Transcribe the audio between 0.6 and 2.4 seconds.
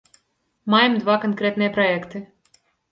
Маем два канкрэтныя праекты.